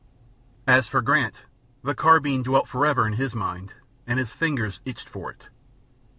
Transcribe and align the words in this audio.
As 0.65 0.87
for 0.87 1.03
Grant, 1.03 1.43
the 1.83 1.93
carbine 1.93 2.41
dwelt 2.41 2.67
forever 2.67 3.05
in 3.05 3.13
his 3.13 3.35
mind, 3.35 3.75
and 4.07 4.17
his 4.17 4.33
fingers 4.33 4.81
itched 4.83 5.07
for 5.07 5.29
it. 5.29 5.49